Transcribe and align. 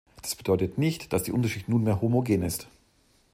Das 0.23 0.33
bedeutet 0.33 0.79
nicht, 0.79 1.13
dass 1.13 1.21
die 1.21 1.31
Unterschicht 1.31 1.69
nunmehr 1.69 2.01
homogen 2.01 2.41
ist. 2.41 2.67